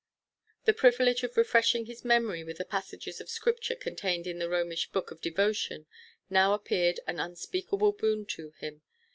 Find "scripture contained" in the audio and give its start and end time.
3.29-4.25